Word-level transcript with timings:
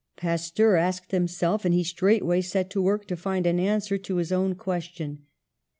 Pasteur 0.15 0.77
asked 0.77 1.11
himself, 1.11 1.63
and 1.63 1.75
he 1.75 1.83
straightway 1.83 2.41
set 2.41 2.71
to 2.71 2.81
work 2.81 3.05
to 3.05 3.15
find 3.15 3.45
an 3.45 3.59
answer 3.59 3.99
to 3.99 4.15
his 4.15 4.31
own 4.31 4.55
question. 4.55 5.27